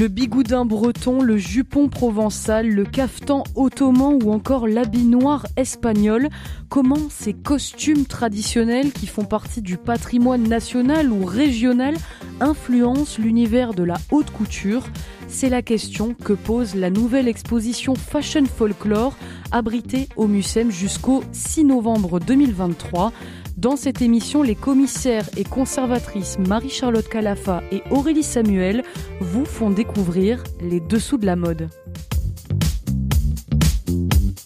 [0.00, 6.30] Le bigoudin breton, le jupon provençal, le caftan ottoman ou encore l'habit noir espagnol.
[6.70, 11.96] Comment ces costumes traditionnels qui font partie du patrimoine national ou régional
[12.40, 14.84] influencent l'univers de la haute couture?
[15.28, 19.14] C'est la question que pose la nouvelle exposition Fashion Folklore
[19.52, 23.12] abritée au Mucem jusqu'au 6 novembre 2023.
[23.60, 28.82] Dans cette émission, les commissaires et conservatrices Marie-Charlotte Calafa et Aurélie Samuel
[29.20, 31.68] vous font découvrir les dessous de la mode.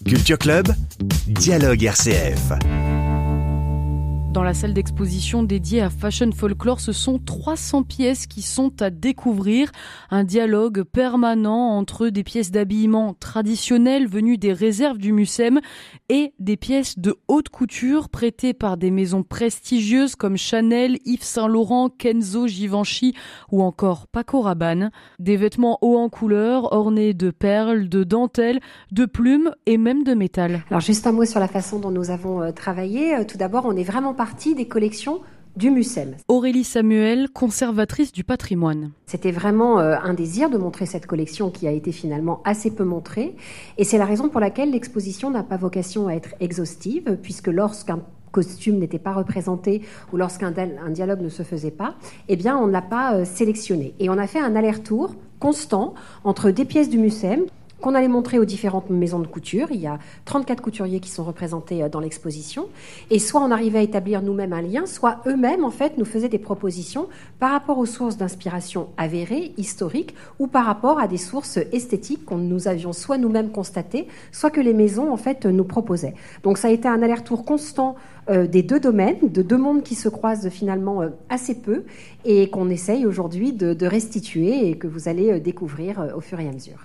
[0.04, 0.66] Culture Club,
[1.28, 2.54] Dialogue RCF.
[4.34, 8.90] Dans la salle d'exposition dédiée à Fashion Folklore, ce sont 300 pièces qui sont à
[8.90, 9.70] découvrir.
[10.10, 15.60] Un dialogue permanent entre des pièces d'habillement traditionnelles venues des réserves du Mucem
[16.08, 21.46] et des pièces de haute couture prêtées par des maisons prestigieuses comme Chanel, Yves Saint
[21.46, 23.14] Laurent, Kenzo, Givenchy
[23.52, 24.90] ou encore Paco Rabanne.
[25.20, 28.58] Des vêtements hauts en couleur, ornés de perles, de dentelles,
[28.90, 30.64] de plumes et même de métal.
[30.70, 33.14] Alors juste un mot sur la façon dont nous avons euh, travaillé.
[33.14, 35.20] Euh, tout d'abord, on est vraiment pas partie des collections
[35.54, 36.16] du MUSEM.
[36.28, 38.92] Aurélie Samuel, conservatrice du patrimoine.
[39.04, 42.84] C'était vraiment euh, un désir de montrer cette collection qui a été finalement assez peu
[42.84, 43.36] montrée.
[43.76, 48.00] Et c'est la raison pour laquelle l'exposition n'a pas vocation à être exhaustive, puisque lorsqu'un
[48.32, 51.96] costume n'était pas représenté ou lorsqu'un un dialogue ne se faisait pas,
[52.28, 53.92] eh bien, on ne l'a pas euh, sélectionné.
[53.98, 55.92] Et on a fait un aller-retour constant
[56.24, 57.44] entre des pièces du MUSEM
[57.84, 59.66] qu'on allait montrer aux différentes maisons de couture.
[59.70, 62.68] Il y a 34 couturiers qui sont représentés euh, dans l'exposition.
[63.10, 66.30] Et soit on arrivait à établir nous-mêmes un lien, soit eux-mêmes, en fait, nous faisaient
[66.30, 67.08] des propositions
[67.40, 72.38] par rapport aux sources d'inspiration avérées, historiques, ou par rapport à des sources esthétiques qu'on
[72.38, 76.14] nous avions soit nous-mêmes constatées, soit que les maisons, en fait, nous proposaient.
[76.42, 77.96] Donc ça a été un aller-retour constant
[78.30, 81.84] euh, des deux domaines, de deux mondes qui se croisent finalement euh, assez peu
[82.24, 86.48] et qu'on essaye aujourd'hui de, de, restituer et que vous allez découvrir au fur et
[86.48, 86.78] à mesure.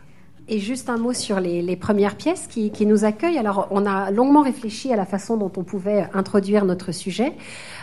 [0.52, 3.38] Et juste un mot sur les, premières pièces qui, nous accueillent.
[3.38, 7.34] Alors, on a longuement réfléchi à la façon dont on pouvait introduire notre sujet.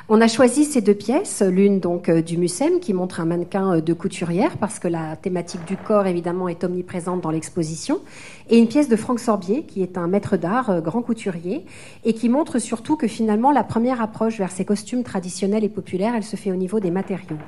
[0.09, 3.77] On a choisi ces deux pièces, l'une donc euh, du Mucem qui montre un mannequin
[3.77, 8.00] euh, de couturière parce que la thématique du corps évidemment est omniprésente dans l'exposition,
[8.49, 11.65] et une pièce de Franck Sorbier qui est un maître d'art, euh, grand couturier,
[12.04, 16.15] et qui montre surtout que finalement la première approche vers ces costumes traditionnels et populaires,
[16.16, 17.38] elle se fait au niveau des matériaux.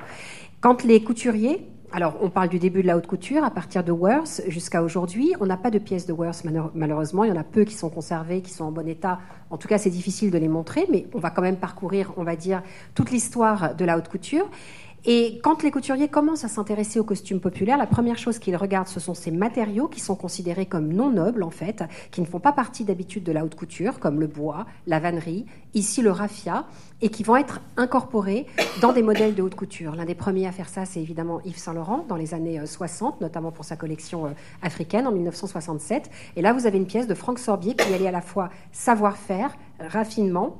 [0.59, 3.91] Quand les couturiers alors, on parle du début de la haute couture, à partir de
[3.91, 5.33] Worth jusqu'à aujourd'hui.
[5.39, 6.43] On n'a pas de pièces de Worth,
[6.75, 7.23] malheureusement.
[7.23, 9.19] Il y en a peu qui sont conservées, qui sont en bon état.
[9.49, 12.23] En tout cas, c'est difficile de les montrer, mais on va quand même parcourir, on
[12.23, 12.61] va dire,
[12.93, 14.47] toute l'histoire de la haute couture.
[15.05, 18.87] Et quand les couturiers commencent à s'intéresser aux costumes populaires, la première chose qu'ils regardent,
[18.87, 22.39] ce sont ces matériaux qui sont considérés comme non nobles, en fait, qui ne font
[22.39, 26.65] pas partie d'habitude de la haute couture, comme le bois, la vannerie, ici le raffia,
[27.01, 28.45] et qui vont être incorporés
[28.81, 29.95] dans des modèles de haute couture.
[29.95, 33.15] L'un des premiers à faire ça, c'est évidemment Yves Saint Laurent, dans les années 60,
[33.21, 34.29] euh, notamment pour sa collection euh,
[34.61, 36.09] africaine en 1967.
[36.35, 39.55] Et là, vous avez une pièce de Franck Sorbier qui allait à la fois savoir-faire,
[39.79, 40.57] raffinement,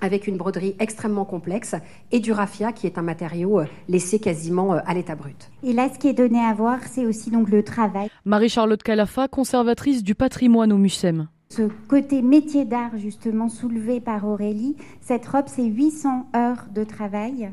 [0.00, 1.74] avec une broderie extrêmement complexe
[2.12, 5.50] et du raffia qui est un matériau euh, laissé quasiment euh, à l'état brut.
[5.62, 8.08] Et là, ce qui est donné à voir, c'est aussi donc le travail.
[8.24, 11.28] Marie-Charlotte Calafa, conservatrice du patrimoine au MUSEM.
[11.48, 17.50] Ce côté métier d'art justement soulevé par Aurélie, cette robe, c'est 800 heures de travail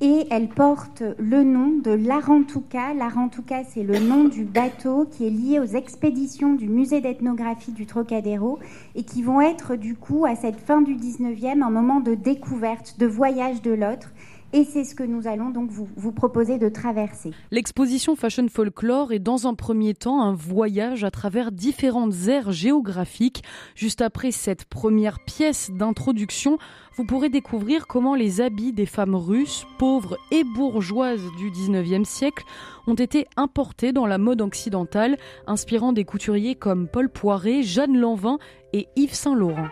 [0.00, 2.94] et elle porte le nom de l'Arantuka.
[2.94, 7.86] L'Arantuka, c'est le nom du bateau qui est lié aux expéditions du musée d'ethnographie du
[7.86, 8.58] Trocadéro
[8.94, 12.96] et qui vont être du coup à cette fin du 19e un moment de découverte,
[12.98, 14.10] de voyage de l'autre
[14.54, 17.32] et c'est ce que nous allons donc vous, proposer de traverser.
[17.50, 23.42] L'exposition Fashion Folklore est dans un premier temps un voyage à travers différentes aires géographiques.
[23.74, 26.58] Juste après cette première pièce d'introduction,
[26.96, 32.44] vous pourrez découvrir comment les habits des femmes russes, pauvres et bourgeoises du 19e siècle,
[32.86, 35.16] ont été importés dans la mode occidentale,
[35.48, 38.38] inspirant des couturiers comme Paul Poiret, Jeanne Lanvin
[38.72, 39.68] et Yves Saint Laurent.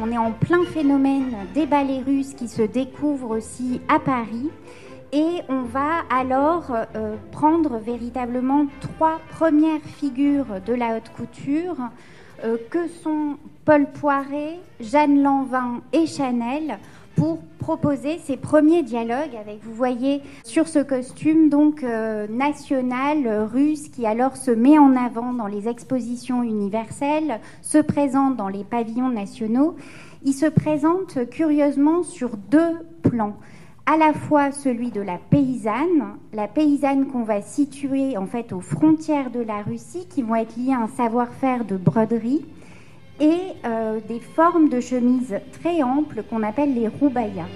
[0.00, 4.50] On est en plein phénomène des ballets russes qui se découvrent aussi à Paris.
[5.12, 11.76] Et on va alors euh, prendre véritablement trois premières figures de la haute couture,
[12.44, 16.78] euh, que sont Paul Poiret, Jeanne Lanvin et Chanel,
[17.16, 23.88] pour proposer ces premiers dialogues avec, vous voyez, sur ce costume donc euh, national russe
[23.88, 29.10] qui alors se met en avant dans les expositions universelles, se présente dans les pavillons
[29.10, 29.76] nationaux.
[30.24, 33.36] Il se présente curieusement sur deux plans
[33.86, 38.60] à la fois celui de la paysanne, la paysanne qu'on va situer en fait aux
[38.60, 42.44] frontières de la Russie, qui vont être liées à un savoir-faire de broderie,
[43.20, 47.46] et euh, des formes de chemises très amples qu'on appelle les roubayas.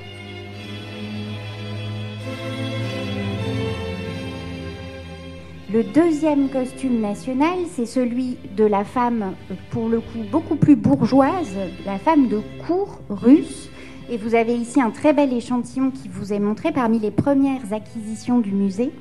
[5.73, 9.33] Le deuxième costume national, c'est celui de la femme,
[9.71, 13.71] pour le coup, beaucoup plus bourgeoise, la femme de cour russe.
[14.09, 17.73] Et vous avez ici un très bel échantillon qui vous est montré parmi les premières
[17.73, 18.93] acquisitions du musée.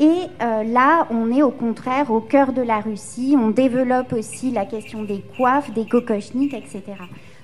[0.00, 3.36] Et euh, là, on est au contraire au cœur de la Russie.
[3.38, 6.82] On développe aussi la question des coiffes, des kokochniks, etc.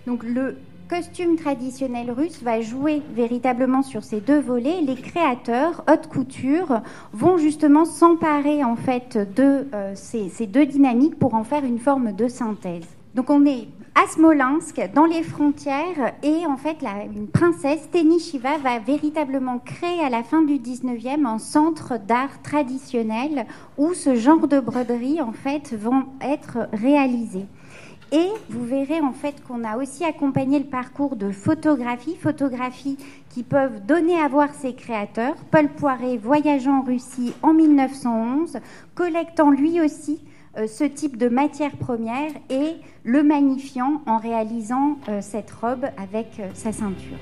[0.06, 0.56] Donc le
[0.88, 4.80] costume traditionnel russe va jouer véritablement sur ces deux volets.
[4.80, 6.80] Les créateurs, haute couture,
[7.12, 12.12] vont justement s'emparer en fait de euh, ces, deux dynamiques pour en faire une forme
[12.12, 12.86] de synthèse.
[13.14, 18.58] Donc on est à Smolensk, dans les frontières, et en fait, la, une princesse, Tenishiva,
[18.58, 23.46] va véritablement créer à la fin du 19e un centre d'art traditionnel
[23.78, 27.46] où ce genre de broderies, en fait, vont être réalisés.
[28.12, 32.98] Et vous verrez en fait qu'on a aussi accompagné le parcours de photographie, photographies
[33.28, 35.36] qui peuvent donner à voir ses créateurs.
[35.52, 38.58] Paul Poiret voyageant en Russie en 1911,
[38.96, 40.20] collectant lui aussi
[40.56, 46.48] ce type de matière première et le magnifiant en réalisant euh, cette robe avec euh,
[46.54, 47.16] sa ceinture.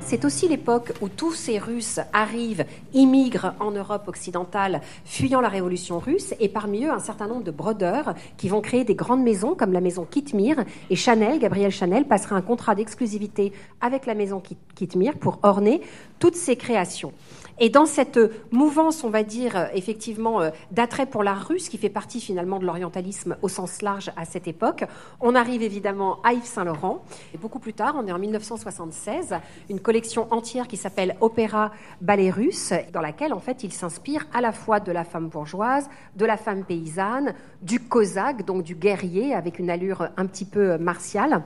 [0.00, 5.98] C'est aussi l'époque où tous ces Russes arrivent, immigrent en Europe occidentale, fuyant la révolution
[5.98, 9.54] russe, et parmi eux un certain nombre de brodeurs qui vont créer des grandes maisons
[9.54, 10.62] comme la maison Kitmir.
[10.90, 14.42] Et Chanel, Gabriel Chanel, passera un contrat d'exclusivité avec la maison
[14.74, 15.80] Kitmir pour orner
[16.18, 17.12] toutes ces créations.
[17.60, 18.18] Et dans cette
[18.50, 22.58] mouvance, on va dire, euh, effectivement, euh, d'attrait pour l'art russe, qui fait partie finalement
[22.58, 24.84] de l'orientalisme au sens large à cette époque,
[25.20, 27.04] on arrive évidemment à Yves Saint-Laurent.
[27.32, 29.36] Et beaucoup plus tard, on est en 1976,
[29.70, 31.70] une collection entière qui s'appelle Opéra
[32.00, 35.88] Ballet Russe, dans laquelle, en fait, il s'inspire à la fois de la femme bourgeoise,
[36.16, 40.76] de la femme paysanne, du cosaque, donc du guerrier, avec une allure un petit peu
[40.78, 41.44] martiale.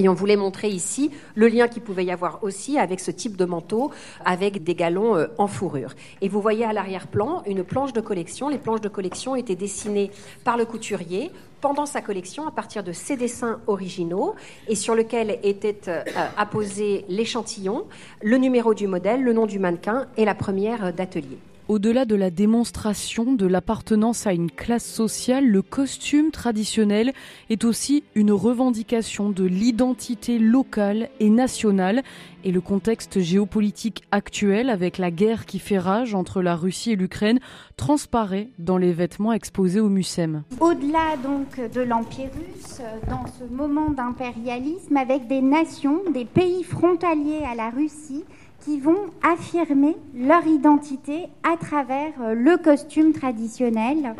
[0.00, 3.36] Et on voulait montrer ici le lien qu'il pouvait y avoir aussi avec ce type
[3.36, 3.90] de manteau,
[4.24, 5.94] avec des galons euh, en fourrure.
[6.20, 8.48] Et vous voyez à l'arrière-plan une planche de collection.
[8.48, 10.12] Les planches de collection étaient dessinées
[10.44, 14.36] par le couturier pendant sa collection à partir de ses dessins originaux
[14.68, 16.02] et sur lequel était euh,
[16.36, 17.84] apposé l'échantillon,
[18.22, 21.38] le numéro du modèle, le nom du mannequin et la première d'atelier.
[21.68, 27.12] Au-delà de la démonstration de l'appartenance à une classe sociale, le costume traditionnel
[27.50, 32.02] est aussi une revendication de l'identité locale et nationale.
[32.42, 36.96] Et le contexte géopolitique actuel, avec la guerre qui fait rage entre la Russie et
[36.96, 37.38] l'Ukraine,
[37.76, 40.44] transparaît dans les vêtements exposés au MUSEM.
[40.60, 42.80] Au-delà donc de l'Empire russe,
[43.10, 48.24] dans ce moment d'impérialisme, avec des nations, des pays frontaliers à la Russie,
[48.60, 54.14] qui vont affirmer leur identité à travers euh, le costume traditionnel.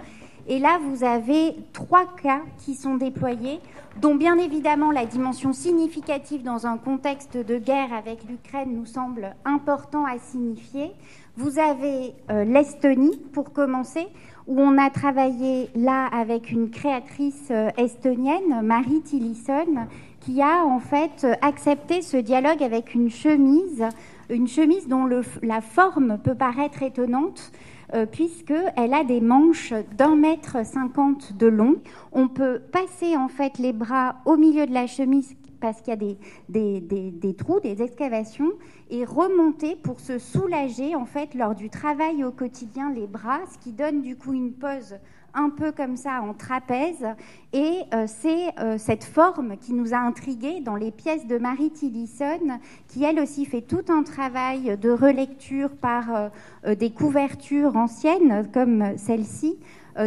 [0.47, 3.61] Et là, vous avez trois cas qui sont déployés,
[4.01, 9.35] dont bien évidemment la dimension significative dans un contexte de guerre avec l'Ukraine nous semble
[9.45, 10.93] important à signifier.
[11.37, 14.07] Vous avez euh, l'Estonie, pour commencer,
[14.47, 19.87] où on a travaillé là avec une créatrice euh, estonienne, Marie Tillisson,
[20.21, 23.85] qui a en fait accepté ce dialogue avec une chemise
[24.31, 25.09] une chemise dont
[25.43, 27.53] la forme peut paraître étonnante,
[27.95, 31.77] euh, puisqu'elle a des manches d'un mètre cinquante de long.
[32.13, 35.97] On peut passer en fait les bras au milieu de la chemise parce qu'il y
[35.97, 36.15] a
[36.49, 38.53] des, trous, des excavations,
[38.91, 43.59] et remonter pour se soulager en fait lors du travail au quotidien les bras, ce
[43.59, 44.95] qui donne du coup une pose
[45.39, 47.07] un peu comme ça en trapèze.
[47.53, 51.71] Et euh, c'est euh, cette forme qui nous a intrigués dans les pièces de Marie
[51.71, 56.31] Tillisson, qui elle aussi fait tout un travail de relecture par
[56.67, 59.57] euh, des couvertures anciennes comme celle-ci,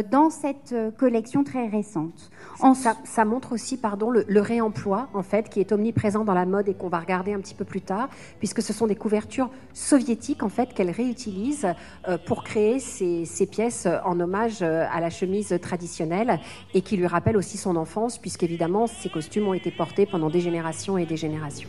[0.00, 2.30] dans cette euh, collection très récente.
[3.04, 6.74] Ça, montre aussi pardon, le, réemploi, en fait, qui est omniprésent dans la mode et
[6.74, 8.08] qu'on va regarder un petit peu plus tard,
[8.38, 11.66] puisque ce sont des couvertures soviétiques, en fait, qu'elle réutilise
[12.08, 16.40] euh, pour créer ces, ces, pièces en hommage à la chemise traditionnelle
[16.72, 20.40] et qui lui rappellent aussi son enfance, puisqu'évidemment, ces costumes ont été portés pendant des
[20.40, 21.68] générations et des générations.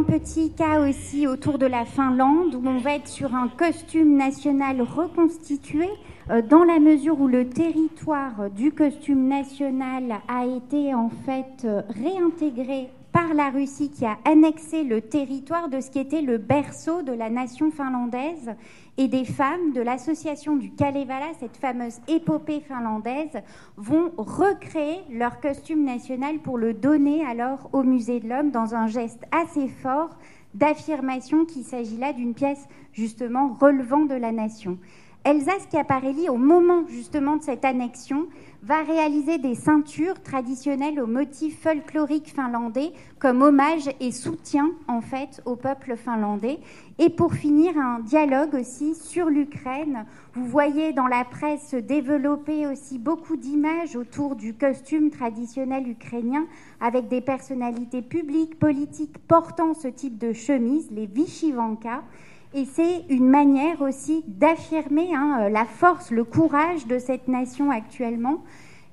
[0.00, 4.16] Un petit cas aussi autour de la Finlande où on va être sur un costume
[4.16, 5.90] national reconstitué
[6.30, 11.82] euh, dans la mesure où le territoire du costume national a été en fait euh,
[12.02, 17.02] réintégré par la Russie qui a annexé le territoire de ce qui était le berceau
[17.02, 18.54] de la nation finlandaise
[19.00, 23.40] et des femmes de l'association du Kalevala, cette fameuse épopée finlandaise,
[23.78, 28.88] vont recréer leur costume national pour le donner alors au Musée de l'Homme dans un
[28.88, 30.10] geste assez fort
[30.52, 34.76] d'affirmation qu'il s'agit là d'une pièce justement relevant de la nation.
[35.22, 38.26] Elsa Schiaparelli, au moment justement de cette annexion,
[38.62, 45.42] va réaliser des ceintures traditionnelles aux motifs folkloriques finlandais comme hommage et soutien en fait
[45.44, 46.58] au peuple finlandais.
[46.98, 50.06] Et pour finir, un dialogue aussi sur l'Ukraine.
[50.32, 56.46] Vous voyez dans la presse se développer aussi beaucoup d'images autour du costume traditionnel ukrainien
[56.80, 62.04] avec des personnalités publiques, politiques portant ce type de chemise, les Vishivanka.
[62.52, 68.42] Et c'est une manière aussi d'affirmer hein, la force, le courage de cette nation actuellement,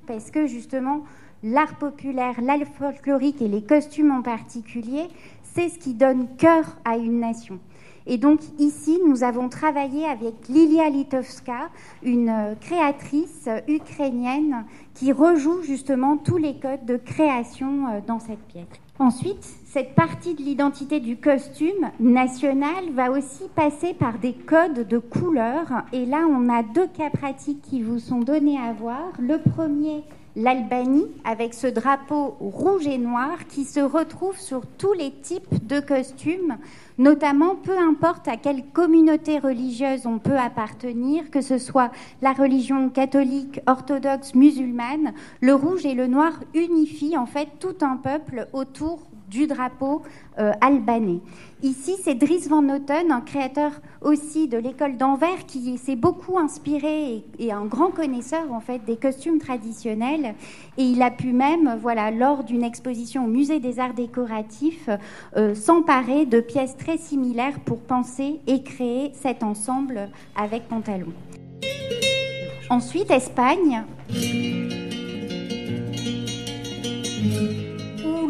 [0.05, 1.03] parce que justement,
[1.41, 5.07] l'art populaire, l'art folklorique et les costumes en particulier,
[5.41, 7.59] c'est ce qui donne cœur à une nation.
[8.05, 11.69] Et donc ici, nous avons travaillé avec Lilia Litovska,
[12.03, 14.65] une créatrice ukrainienne
[14.97, 18.65] qui rejoue justement tous les codes de création euh, dans cette pièce.
[18.99, 24.97] Ensuite, cette partie de l'identité du costume national va aussi passer par des codes de
[24.97, 25.83] couleurs.
[25.93, 29.11] Et là, on a deux cas pratiques qui vous sont donnés à voir.
[29.19, 30.03] Le premier,
[30.37, 35.79] l'Albanie, avec ce drapeau rouge et noir qui se retrouve sur tous les types de
[35.79, 36.57] costumes,
[36.99, 41.91] notamment peu importe à quelle communauté religieuse on peut appartenir, que ce soit
[42.21, 47.97] la religion catholique, orthodoxe, musulmane, le rouge et le noir unifient en fait tout un
[47.97, 50.01] peuple autour du drapeau
[50.39, 51.19] euh, albanais.
[51.63, 57.23] Ici, c'est Dries Van Noten, un créateur aussi de l'école d'Anvers, qui s'est beaucoup inspiré
[57.39, 60.35] et, un grand connaisseur en fait des costumes traditionnels.
[60.77, 64.89] Et il a pu même, voilà, lors d'une exposition au Musée des Arts Décoratifs,
[65.35, 71.07] euh, s'emparer de pièces très similaires pour penser et créer cet ensemble avec pantalon.
[72.69, 73.83] Ensuite, Espagne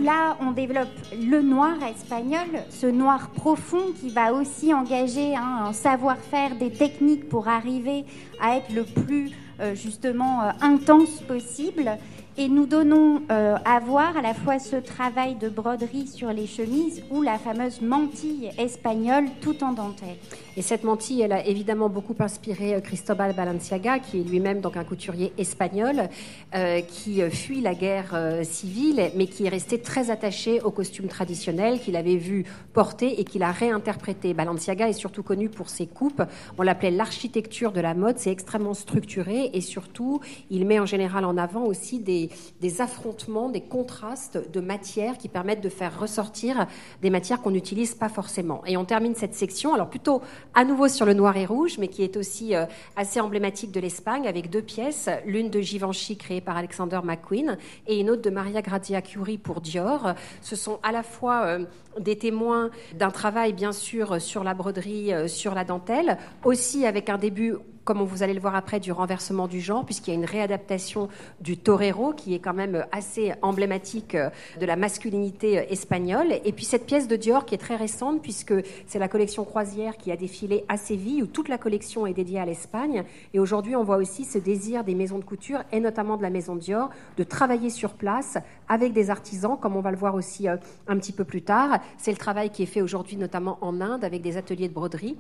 [0.07, 5.73] là, on développe le noir espagnol, ce noir profond qui va aussi engager hein, un
[5.73, 8.05] savoir-faire, des techniques pour arriver
[8.39, 11.91] à être le plus euh, justement euh, intense possible.
[12.39, 16.45] Et nous donnons euh, à voir à la fois ce travail de broderie sur les
[16.45, 20.17] chemises ou la fameuse mantille espagnole tout en dentelle.
[20.55, 24.77] Et cette mantille, elle a évidemment beaucoup inspiré euh, Cristobal Balenciaga, qui est lui-même donc
[24.77, 26.09] un couturier espagnol,
[26.53, 31.79] euh, qui fuit la guerre civile, mais qui est resté très attaché au costume traditionnel
[31.79, 34.35] qu'il avait vu porter et qu'il a réinterprété.
[34.35, 36.21] Balenciaga est surtout connu pour ses coupes.
[36.59, 38.19] On l'appelait l'architecture de la mode.
[38.19, 40.19] C'est extrêmement structuré et surtout,
[40.51, 42.26] il met en général en avant aussi des
[42.61, 46.67] des, affrontements, des contrastes de matières qui permettent de faire ressortir
[47.01, 48.61] des matières qu'on n'utilise pas forcément.
[48.65, 50.21] Et on termine cette section, alors plutôt
[50.53, 52.65] à nouveau sur le noir et rouge, mais qui est aussi euh,
[52.95, 57.57] assez emblématique de l'Espagne, avec deux pièces, l'une de Givenchy créée par Alexander McQueen
[57.87, 60.13] et une autre de Maria Grazia Curie pour Dior.
[60.41, 61.65] Ce sont à la fois euh,
[61.99, 67.09] des témoins d'un travail, bien sûr, sur la broderie, euh, sur la dentelle, aussi avec
[67.09, 67.55] un début
[67.87, 71.07] comme vous allez le voir après, du renversement du genre, puisqu'il y a une réadaptation
[71.39, 74.29] du torero, qui est quand même assez emblématique euh,
[74.59, 76.33] de la masculinité euh, espagnole.
[76.43, 78.53] Et puis cette pièce de Dior, qui est très récente, puisque
[78.87, 82.41] c'est la collection croisière qui a défilé à Séville, où toute la collection est dédiée
[82.41, 83.05] à l'Espagne.
[83.33, 86.29] Et aujourd'hui, on voit aussi ce désir des maisons de couture, et notamment de la
[86.29, 90.49] maison Dior, de travailler sur place avec des artisans, comme on va le voir aussi
[90.49, 91.79] euh, un petit peu plus tard.
[91.97, 95.15] C'est le travail qui est fait aujourd'hui, notamment en Inde, avec des ateliers de broderie.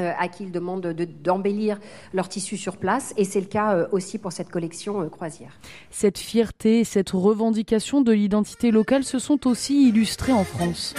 [0.00, 1.80] Euh, à qui ils demandent d'embellir
[2.14, 3.12] leur tissu sur place.
[3.16, 5.50] Et c'est le cas euh, aussi pour cette collection euh, croisière.
[5.90, 10.94] Cette fierté, cette revendication de l'identité locale se sont aussi illustrées en France.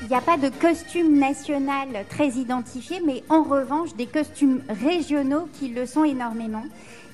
[0.00, 5.46] Il n'y a pas de costume national très identifié, mais en revanche des costumes régionaux
[5.52, 6.64] qui le sont énormément.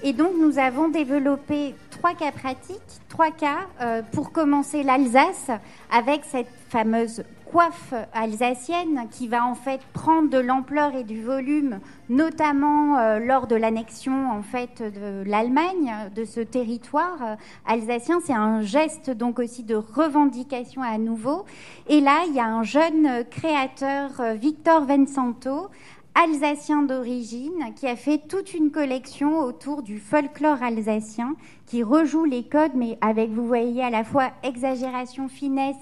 [0.04, 3.66] Et donc nous avons développé trois cas pratiques, trois cas
[4.12, 5.50] pour commencer l'Alsace
[5.90, 11.80] avec cette fameuse coiffe alsacienne qui va en fait prendre de l'ampleur et du volume,
[12.08, 17.34] notamment euh, lors de l'annexion en fait de l'Allemagne, de ce territoire euh,
[17.66, 18.20] alsacien.
[18.24, 21.44] C'est un geste donc aussi de revendication à nouveau.
[21.88, 25.70] Et là, il y a un jeune créateur, euh, Victor Vensanto,
[26.14, 32.42] alsacien d'origine qui a fait toute une collection autour du folklore alsacien qui rejoue les
[32.42, 35.76] codes mais avec vous voyez à la fois exagération finesse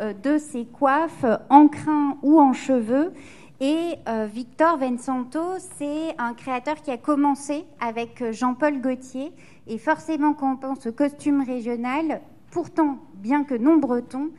[0.00, 3.12] de ses coiffes en crin ou en cheveux
[3.60, 5.40] et euh, Victor Vensanto,
[5.78, 9.32] c'est un créateur qui a commencé avec euh, Jean-Paul Gaultier.
[9.68, 12.20] Et forcément, quand on pense au costume régional,
[12.50, 14.30] pourtant, bien que non breton,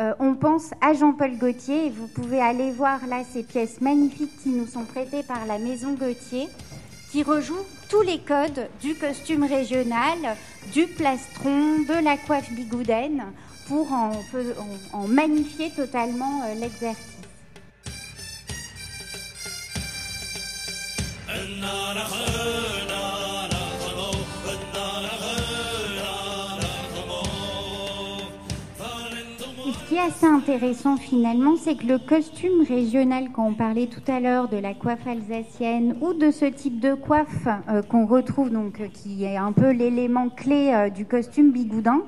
[0.00, 4.36] euh, on pense à Jean-Paul Gaultier et vous pouvez aller voir là ces pièces magnifiques
[4.42, 6.48] qui nous sont prêtées par la maison Gauthier
[7.12, 7.54] qui rejouent
[7.88, 10.18] tous les codes du costume régional,
[10.72, 13.22] du plastron, de la coiffe bigoudaine
[13.68, 17.10] pour en, magnifier totalement euh, l'exercice.
[29.72, 34.02] ce qui est assez intéressant finalement, c'est que le costume régional, quand on parlait tout
[34.10, 38.50] à l'heure de la coiffe alsacienne ou de ce type de coiffe euh, qu'on retrouve,
[38.50, 42.02] donc euh, qui est un peu l'élément clé du costume bigoudin,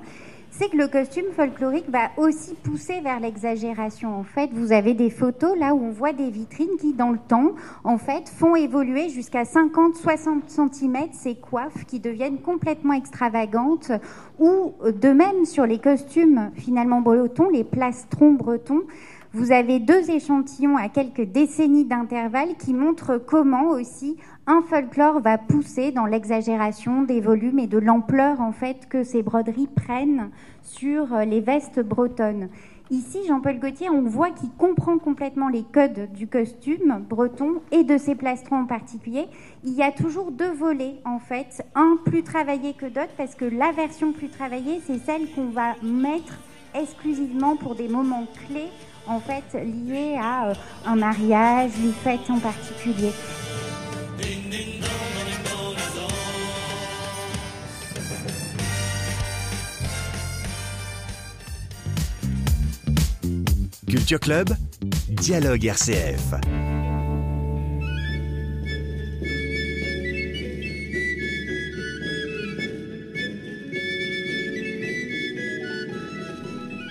[0.59, 4.19] c'est que le costume folklorique va aussi pousser vers l'exagération.
[4.19, 7.19] En fait, vous avez des photos là où on voit des vitrines qui, dans le
[7.19, 13.93] temps, en fait, font évoluer jusqu'à 50-60 cm ces coiffes qui deviennent complètement extravagantes.
[14.39, 18.83] Ou de même sur les costumes finalement bretons, les plastrons bretons.
[19.37, 24.17] Vous avez deux échantillons à quelques décennies d'intervalle qui montrent comment aussi
[24.47, 29.23] un folklore va pousser dans l'exagération des volumes et de l'ampleur en fait que ces
[29.23, 30.31] broderies prennent
[30.63, 32.49] sur euh, les vestes bretonnes.
[32.91, 37.99] Ici, Jean-Paul Gaultier, on voit qu'il comprend complètement les codes du costume breton et de
[37.99, 39.27] ses plastrons en particulier.
[39.65, 43.45] Il y a toujours deux volets, en fait, un plus travaillé que d'autres, parce que
[43.45, 46.39] la version plus travaillée, c'est celle qu'on va mettre
[46.75, 48.71] exclusivement pour des moments clés,
[49.07, 53.13] en fait, liés à euh, un mariage, une fête en particulier.
[63.89, 64.51] Culture Club,
[65.09, 66.76] Dialogue RCF.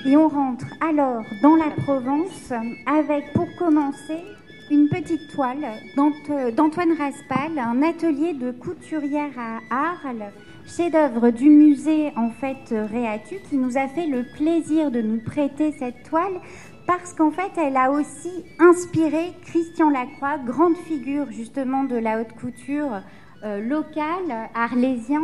[0.07, 2.53] Et on rentre alors dans la Provence
[2.85, 4.23] avec, pour commencer,
[4.69, 10.31] une petite toile d'Antoine Raspal, un atelier de couturière à Arles,
[10.67, 15.71] chef-d'œuvre du musée en fait Réatu, qui nous a fait le plaisir de nous prêter
[15.71, 16.39] cette toile
[16.85, 22.33] parce qu'en fait, elle a aussi inspiré Christian Lacroix, grande figure justement de la haute
[22.39, 23.01] couture
[23.45, 25.21] euh, locale, arlésien.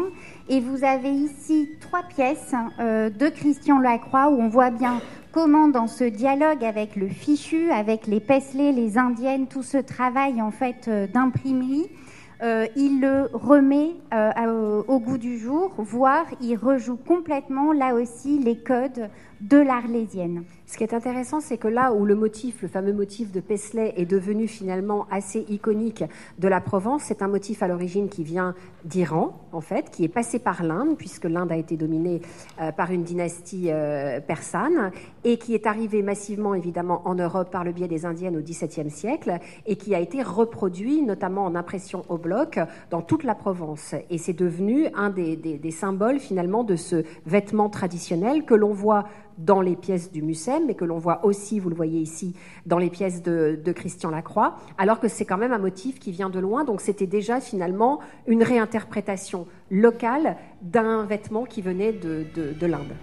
[0.49, 5.67] Et vous avez ici trois pièces euh, de Christian Lacroix où on voit bien comment
[5.67, 10.51] dans ce dialogue avec le fichu, avec les Pesley, les indiennes, tout ce travail en
[10.51, 10.89] fait
[12.43, 13.91] euh, il le remet
[14.87, 19.09] au goût du jour, voire il rejoue complètement là aussi les codes
[19.41, 20.43] de l'arlésienne.
[20.67, 23.93] Ce qui est intéressant, c'est que là où le motif, le fameux motif de Paisley,
[23.97, 26.03] est devenu finalement assez iconique
[26.39, 30.09] de la Provence, c'est un motif à l'origine qui vient d'Iran, en fait, qui est
[30.09, 32.21] passé par l'Inde, puisque l'Inde a été dominée
[32.61, 34.91] euh, par une dynastie euh, persane,
[35.23, 38.89] et qui est arrivé massivement, évidemment, en Europe par le biais des Indiennes au XVIIe
[38.89, 42.17] siècle, et qui a été reproduit, notamment en impression au
[42.89, 43.95] dans toute la Provence.
[44.09, 49.05] Et c'est devenu un des, des symboles, finalement, de ce vêtement traditionnel que l'on voit
[49.37, 52.77] dans les pièces du Mucem, mais que l'on voit aussi, vous le voyez ici, dans
[52.77, 56.39] les pièces de, Christian Lacroix, alors que c'est quand même un motif qui vient de
[56.39, 62.93] loin, donc c'était déjà finalement une réinterprétation locale d'un vêtement qui venait de l'Inde.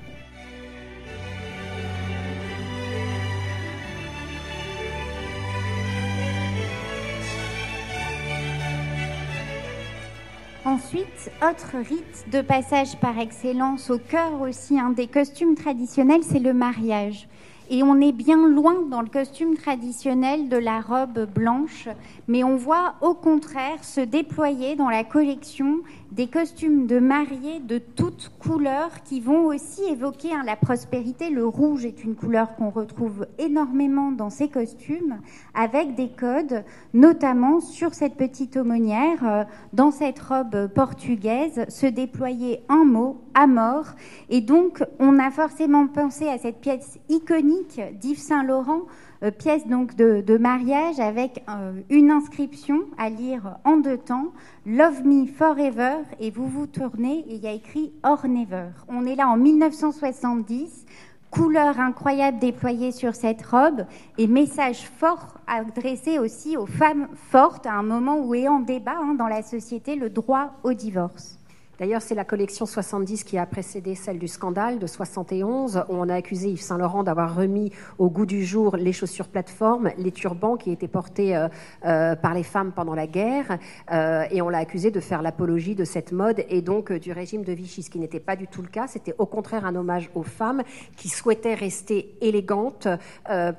[10.79, 16.53] Ensuite, autre rite de passage par excellence au cœur aussi des costumes traditionnels, c'est le
[16.53, 17.27] mariage.
[17.69, 21.89] Et on est bien loin dans le costume traditionnel de la robe blanche,
[22.29, 25.81] mais on voit au contraire se déployer dans la collection
[26.13, 31.29] des costumes de mariée de toutes couleurs qui vont aussi évoquer hein, la prospérité.
[31.29, 35.21] Le rouge est une couleur qu'on retrouve énormément dans ces costumes,
[35.55, 42.61] avec des codes, notamment sur cette petite aumônière, euh, dans cette robe portugaise, se déployer
[42.69, 43.89] un mot, à mort.
[44.31, 48.83] Et donc, on a forcément pensé à cette pièce iconique d'Yves Saint-Laurent
[49.23, 54.33] euh, pièce donc de, mariage avec euh, une inscription à lire en deux temps,
[54.67, 58.69] Love Me Forever, et vous vous tournez et il y a écrit Or Never.
[58.89, 60.87] On est là en 1970,
[61.31, 63.85] couleur incroyable déployée sur cette robe
[64.17, 68.97] et message fort adressé aussi aux femmes fortes à un moment où est en débat
[69.01, 71.38] hein, dans la société le droit au divorce.
[71.79, 76.09] D'ailleurs, c'est la collection 70 qui a précédé celle du scandale de 71, où on
[76.09, 80.57] a accusé Yves Saint-Laurent d'avoir remis au goût du jour les chaussures plateformes, les turbans
[80.57, 81.47] qui étaient portés euh,
[81.85, 83.59] euh, par les femmes pendant la guerre,
[83.93, 87.45] euh, et on l'a accusé de faire l'apologie de cette mode et donc du régime
[87.45, 88.89] de Vichy, ce qui n'était pas du tout le cas.
[88.89, 90.65] C'était au contraire un hommage aux femmes
[90.97, 92.89] qui souhaitaient rester élégantes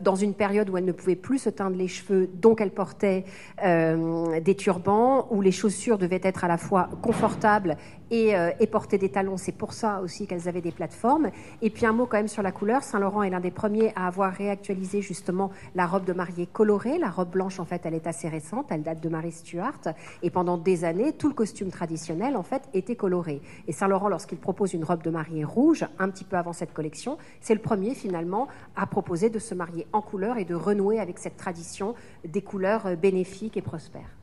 [0.01, 3.23] dans une période où elles ne pouvaient plus se teindre les cheveux, donc elles portaient
[3.63, 7.77] des turbans, où les chaussures devaient être à la fois confortables
[8.11, 9.37] et, euh, et des talons.
[9.37, 11.29] C'est pour ça aussi qu'elles avaient des plateformes.
[11.61, 12.83] Et puis un mot quand même sur la couleur.
[12.83, 16.97] Saint Laurent est l'un des premiers à avoir réactualisé justement la robe de mariée colorée.
[16.97, 18.67] La robe blanche, en fait, elle est assez récente.
[18.69, 19.81] Elle date de Marie Stuart.
[20.23, 23.41] Et pendant des années, tout le costume traditionnel, en fait, était coloré.
[23.67, 26.73] Et Saint Laurent, lorsqu'il propose une robe de mariée rouge, un petit peu avant cette
[26.73, 30.99] collection, c'est le premier finalement à proposer de se marier en couleur et de renouer
[30.99, 31.95] avec cette tradition
[32.25, 34.18] des couleurs euh, bénéfiques et prospères.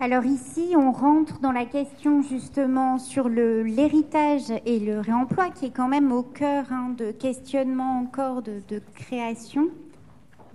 [0.00, 5.70] Alors ici, on rentre dans la question justement sur l'héritage et le réemploi, qui est
[5.70, 9.68] quand même au cœur hein, de questionnement encore de, création.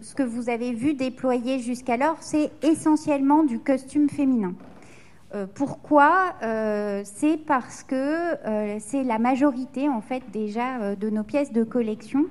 [0.01, 4.53] Ce que vous avez vu déployer jusqu'alors, c'est essentiellement du costume féminin.
[5.33, 6.35] Euh, pourquoi?
[6.43, 11.63] Euh, C'est parce que euh, c'est la majorité en fait déjà de nos pièces de
[11.63, 12.25] collection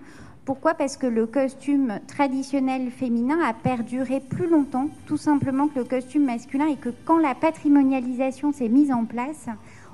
[0.47, 5.85] pourquoi Parce que le costume traditionnel féminin a perduré plus longtemps, tout simplement que le
[5.85, 9.49] costume masculin, et que quand la patrimonialisation s'est mise en place,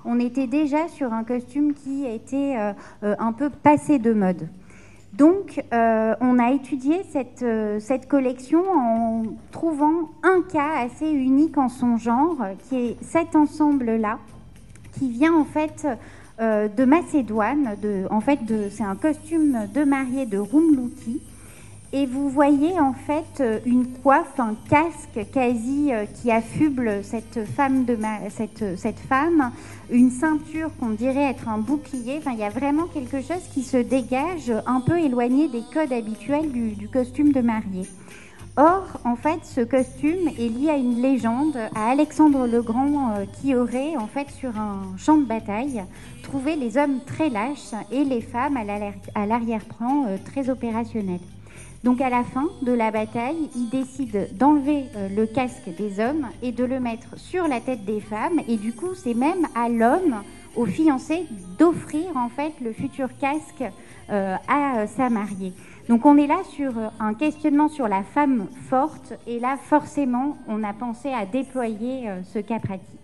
[0.05, 4.47] on était déjà sur un costume qui était euh, euh, un peu passé de mode.
[5.15, 7.45] Donc, euh, on a étudié cette,
[7.81, 12.37] cette, collection en trouvant un cas assez unique en son genre,
[12.69, 14.19] qui est cet ensemble-là,
[14.99, 15.87] qui vient en fait
[16.41, 17.77] euh, de Macédoine.
[18.11, 18.39] En fait,
[18.71, 21.21] c'est un costume de mariée de Rumlouki.
[21.95, 27.45] Et vous voyez en fait euh, une coiffe, un casque quasi euh, qui affuble cette
[27.55, 27.85] femme,
[28.31, 29.53] cette, femme,
[29.91, 32.21] une ceinture qu'on dirait être un bouclier.
[32.27, 36.51] Il y a vraiment quelque chose qui se dégage, un peu éloigné des codes habituels
[36.51, 37.87] du, du costume de mariée.
[38.59, 43.25] Or, en fait, ce costume est lié à une légende, à Alexandre le Grand, euh,
[43.41, 45.83] qui aurait, en fait, sur un champ de bataille,
[46.23, 51.21] trouvé les hommes très lâches et les femmes à l'arrière-plan euh, très opérationnels.
[51.83, 56.27] Donc, à la fin de la bataille, il décide d'enlever euh, le casque des hommes
[56.43, 58.41] et de le mettre sur la tête des femmes.
[58.49, 60.17] Et du coup, c'est même à l'homme,
[60.57, 61.25] au fiancé,
[61.59, 63.65] d'offrir, en fait, le futur casque
[64.11, 65.55] à sa mariée.
[65.89, 70.37] Donc on est là sur euh, un questionnement sur la femme forte et là forcément
[70.49, 73.02] on a pensé à déployer euh, ce cas pratique.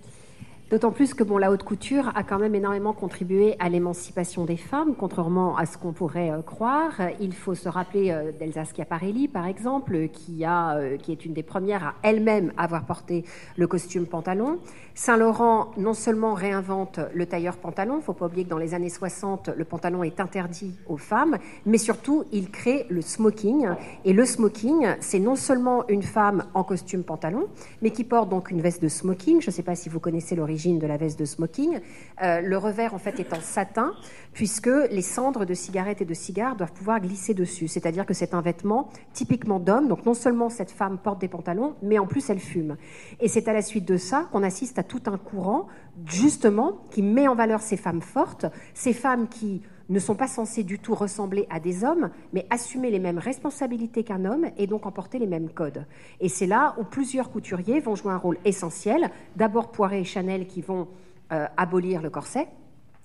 [0.71, 4.59] D'autant plus que bon, la haute couture a quand même énormément contribué à l'émancipation des
[4.59, 6.93] femmes, contrairement à ce qu'on pourrait euh, croire.
[7.21, 11.33] Il faut se rappeler euh, d'Elsa Schiaparelli, par exemple, qui, a, euh, qui est une
[11.33, 13.25] des premières à elle-même avoir porté
[13.57, 14.59] le costume pantalon.
[14.95, 18.75] Saint-Laurent, non seulement réinvente le tailleur pantalon, il ne faut pas oublier que dans les
[18.75, 23.69] années 60, le pantalon est interdit aux femmes, mais surtout, il crée le smoking.
[24.05, 27.47] Et le smoking, c'est non seulement une femme en costume pantalon,
[27.81, 29.41] mais qui porte donc une veste de smoking.
[29.41, 31.81] Je ne sais pas si vous connaissez l'origine de la veste de smoking.
[32.23, 33.95] Euh, le revers, en fait, est en satin,
[34.33, 37.69] puisque les cendres de cigarettes et de cigares doivent pouvoir glisser dessus.
[37.69, 39.89] C'est-à-dire que c'est un vêtement typiquement d'homme.
[39.89, 42.77] Donc, non seulement cette femme porte des pantalons, mais en plus, elle fume.
[43.21, 45.69] Et c'est à la suite de ça qu'on assiste à tout un courant,
[46.07, 50.65] justement, qui met en valeur ces femmes fortes, ces femmes qui ne sont pas censés
[50.65, 54.87] du tout ressembler à des hommes, mais assumer les mêmes responsabilités qu'un homme et donc
[54.87, 55.87] emporter les mêmes codes.
[56.21, 59.11] Et c'est là où plusieurs couturiers vont jouer un rôle essentiel.
[59.37, 60.89] D'abord Poiret et Chanel qui vont
[61.33, 62.49] euh, abolir le corset,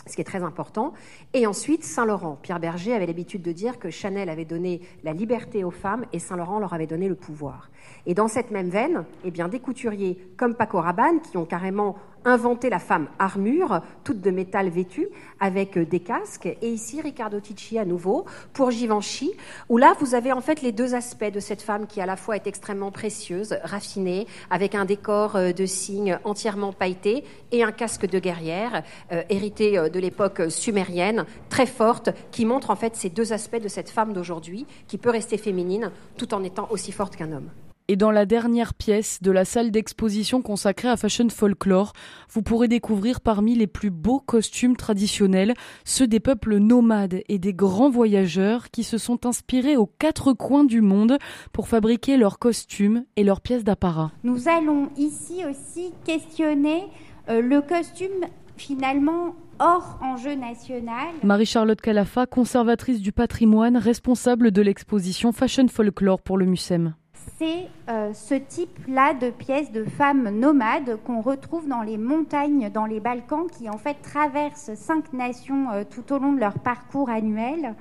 [0.07, 0.93] ce qui est très important.
[1.33, 2.37] Et ensuite, Saint-Laurent.
[2.41, 6.19] Pierre Berger avait l'habitude de dire que Chanel avait donné la liberté aux femmes et
[6.19, 7.69] Saint-Laurent leur avait donné le pouvoir.
[8.05, 11.95] Et dans cette même veine, eh bien, des couturiers comme Paco Rabanne, qui ont carrément
[12.25, 15.07] inventé la femme armure, toute de métal vêtue,
[15.39, 16.45] avec euh, des casques.
[16.61, 19.31] Et ici, Riccardo Ticci à nouveau, pour Givenchy,
[19.69, 22.15] où là, vous avez en fait les deux aspects de cette femme qui à la
[22.15, 27.71] fois est extrêmement précieuse, raffinée, avec un décor euh, de signes entièrement pailleté et un
[27.71, 33.09] casque de guerrière, euh, hérité de l'époque sumérienne, très forte, qui montre en fait ces
[33.09, 37.15] deux aspects de cette femme d'aujourd'hui, qui peut rester féminine tout en étant aussi forte
[37.15, 37.49] qu'un homme.
[37.89, 41.91] Et dans la dernière pièce de la salle d'exposition consacrée à Fashion Folklore,
[42.29, 47.53] vous pourrez découvrir parmi les plus beaux costumes traditionnels ceux des peuples nomades et des
[47.53, 51.17] grands voyageurs qui se sont inspirés aux quatre coins du monde
[51.51, 54.11] pour fabriquer leurs costumes et leurs pièces d'apparat.
[54.23, 56.83] Nous allons ici aussi questionner
[57.27, 61.09] euh, le costume finalement hors enjeu national.
[61.21, 66.95] Marie-Charlotte Calafa, conservatrice du patrimoine, responsable de l'exposition Fashion Folklore pour le MUSEM
[67.37, 72.85] c'est euh, ce type-là de pièces de femmes nomades qu'on retrouve dans les montagnes, dans
[72.85, 77.09] les Balkans, qui en fait traversent cinq nations euh, tout au long de leur parcours
[77.09, 77.75] annuel.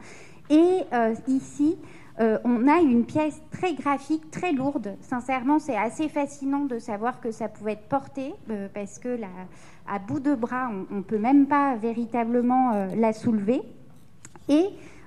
[0.51, 1.79] Et euh, ici,
[2.45, 4.97] on a une pièce très graphique, très lourde.
[5.01, 8.33] Sincèrement, c'est assez fascinant de savoir que ça pouvait être porté,
[8.75, 9.19] parce que
[9.89, 13.63] à bout de bras, on ne peut même pas véritablement la soulever.
[14.49, 14.67] Et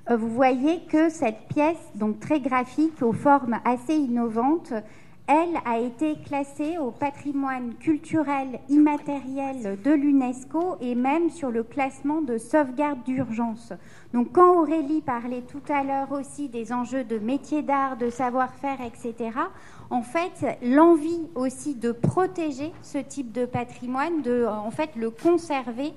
[0.09, 4.73] vous voyez que cette pièce, donc très graphique, aux formes assez innovantes,
[5.27, 12.21] elle a été classée au patrimoine culturel immatériel de l'UNESCO et même sur le classement
[12.21, 13.73] de sauvegarde d'urgence.
[14.13, 18.77] Donc quand Aurélie parlait tout à l'heure aussi des enjeux de métier d'art, de savoir-faire,
[18.81, 19.31] etc.,
[19.89, 25.93] en fait, l'envie aussi de protéger ce type de patrimoine, de en fait le conserver,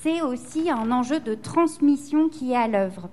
[0.00, 3.08] c'est aussi un enjeu de transmission qui est à l'œuvre.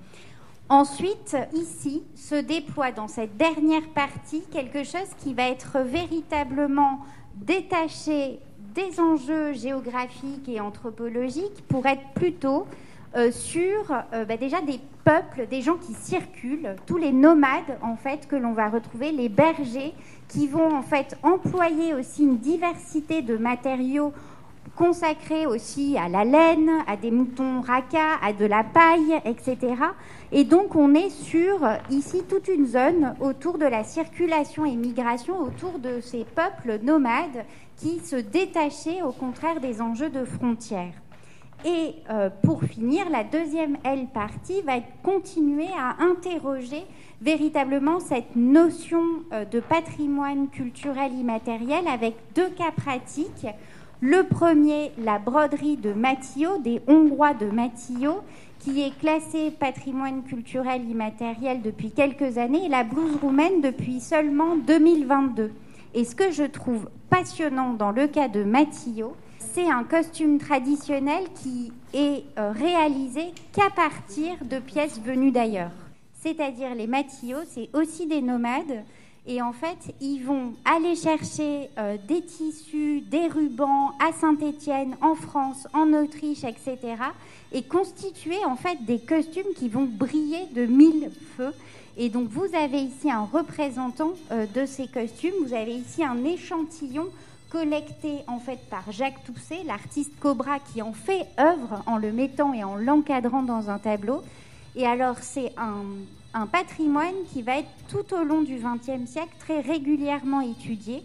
[0.69, 6.99] Ensuite, ici, se déploie dans cette dernière partie quelque chose qui va être véritablement
[7.36, 8.39] détaché
[8.75, 12.67] des enjeux géographiques et anthropologiques pour être plutôt
[13.15, 17.95] euh, sur euh, bah, déjà des peuples, des gens qui circulent, tous les nomades en
[17.95, 19.95] fait que l'on va retrouver, les bergers
[20.27, 24.13] qui vont en fait employer aussi une diversité de matériaux
[24.76, 29.58] consacrés aussi à la laine, à des moutons raka, à de la paille, etc.
[30.32, 35.39] Et donc on est sur ici toute une zone autour de la circulation et migration,
[35.41, 37.45] autour de ces peuples nomades
[37.76, 40.93] qui se détachaient au contraire des enjeux de frontières.
[41.65, 46.86] Et euh, pour finir, la deuxième L partie va continuer à interroger
[47.22, 53.48] véritablement cette notion euh, de patrimoine culturel immatériel avec deux cas pratiques.
[54.02, 58.22] Le premier, la broderie de Matillo, des Hongrois de Matillo,
[58.60, 64.56] qui est classée patrimoine culturel immatériel depuis quelques années, et la blouse roumaine depuis seulement
[64.56, 65.52] 2022.
[65.96, 71.26] Et ce que je trouve passionnant dans le cas de Matillo, c'est un costume traditionnel
[71.36, 75.72] qui est euh, réalisé qu'à partir de pièces venues d'ailleurs.
[76.14, 78.86] C'est-à-dire les matillots, c'est aussi des nomades.
[79.27, 85.15] Et en fait, ils vont aller chercher euh, des tissus, des rubans à Saint-Étienne, en
[85.15, 86.77] France, en Autriche, etc.
[87.51, 91.53] Et constituer en fait des costumes qui vont briller de mille feux.
[91.97, 95.34] Et donc vous avez ici un représentant euh, de ces costumes.
[95.45, 97.08] Vous avez ici un échantillon
[97.49, 102.53] collecté en fait par Jacques Tousset, l'artiste Cobra qui en fait œuvre en le mettant
[102.53, 104.23] et en l'encadrant dans un tableau.
[104.75, 105.84] Et alors c'est un,
[106.34, 111.04] un, patrimoine qui va être tout au long du XXe siècle très régulièrement étudié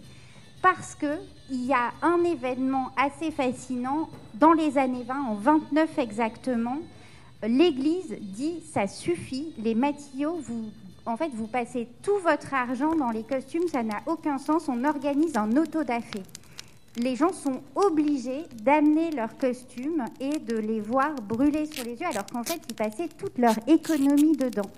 [0.63, 6.79] parce qu'il y a un événement assez fascinant dans les années 20, en 29 exactement.
[7.43, 10.71] L'Église dit ça suffit, les matillot, vous
[11.07, 14.69] en fait, vous passez tout votre argent dans les costumes, ça n'a aucun sens.
[14.69, 16.23] On organise un auto-da-fé.
[16.97, 22.07] Les gens sont obligés d'amener leurs costumes et de les voir brûler sur les yeux,
[22.07, 24.71] alors qu'en fait, ils passaient toute leur économie dedans.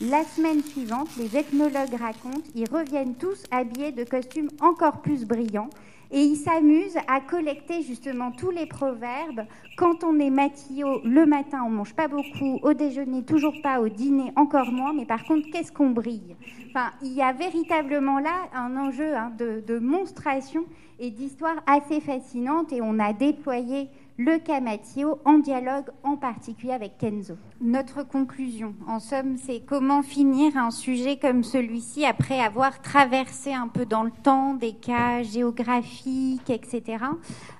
[0.00, 5.70] La semaine suivante, les ethnologues racontent, ils reviennent tous habillés de costumes encore plus brillants.
[6.12, 9.44] Et il s'amuse à collecter justement tous les proverbes.
[9.76, 13.88] Quand on est matillot, le matin, on mange pas beaucoup, au déjeuner, toujours pas, au
[13.88, 14.92] dîner, encore moins.
[14.92, 16.36] Mais par contre, qu'est-ce qu'on brille?
[16.70, 20.64] Enfin, il y a véritablement là un enjeu hein, de, de monstration
[21.00, 22.72] et d'histoire assez fascinante.
[22.72, 27.34] Et on a déployé le Camatio en dialogue en particulier avec Kenzo.
[27.60, 33.68] Notre conclusion, en somme, c'est comment finir un sujet comme celui-ci après avoir traversé un
[33.68, 37.04] peu dans le temps des cas géographiques, etc.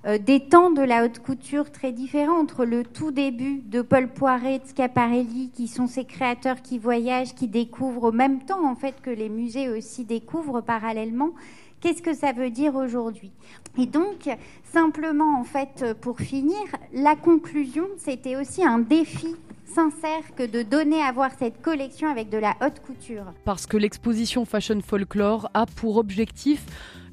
[0.05, 4.09] Euh, des temps de la haute couture très différents entre le tout début de Paul
[4.09, 8.75] Poiret, de Schiaparelli, qui sont ces créateurs qui voyagent, qui découvrent au même temps en
[8.75, 11.31] fait que les musées aussi découvrent parallèlement
[11.80, 13.30] Qu'est-ce que ça veut dire aujourd'hui?
[13.78, 14.28] Et donc,
[14.64, 16.58] simplement, en fait, pour finir,
[16.92, 22.30] la conclusion, c'était aussi un défi sincère que de donner à voir cette collection avec
[22.30, 23.24] de la haute couture.
[23.44, 26.64] Parce que l'exposition Fashion Folklore a pour objectif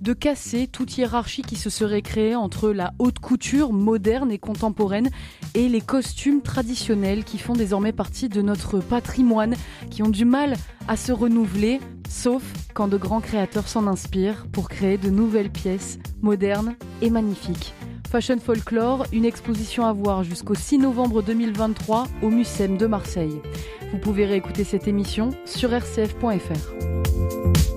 [0.01, 5.09] de casser toute hiérarchie qui se serait créée entre la haute couture moderne et contemporaine
[5.53, 9.55] et les costumes traditionnels qui font désormais partie de notre patrimoine,
[9.89, 10.55] qui ont du mal
[10.87, 11.79] à se renouveler,
[12.09, 17.73] sauf quand de grands créateurs s'en inspirent pour créer de nouvelles pièces modernes et magnifiques.
[18.09, 23.41] Fashion Folklore, une exposition à voir jusqu'au 6 novembre 2023 au Mucem de Marseille.
[23.91, 27.74] Vous pouvez réécouter cette émission sur rcf.fr.